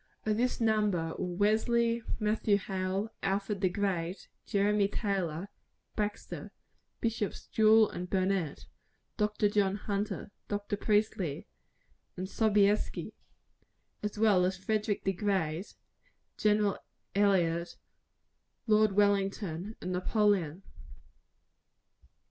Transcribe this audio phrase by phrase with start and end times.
[0.25, 5.47] Of this number were Wesley, Matthew Hale, Alfred the Great, Jeremy Taylor,
[5.95, 6.51] Baxter,
[7.01, 8.65] Bishops Jewel and Burnet,
[9.17, 9.47] Dr.
[9.47, 10.75] John Hunter, Dr.
[10.75, 11.45] Priestly,
[12.17, 13.13] and Sobieski
[14.01, 15.75] as well as Frederick the Great,
[16.35, 16.73] Gen.
[17.13, 17.77] Elliot,
[18.65, 20.63] Lord Wellington, and Napoleon.